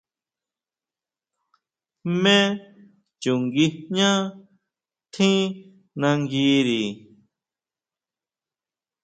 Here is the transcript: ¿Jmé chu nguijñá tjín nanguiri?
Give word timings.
¿Jmé 2.13 2.37
chu 3.21 3.31
nguijñá 3.43 4.09
tjín 5.13 5.39
nanguiri? 5.99 6.83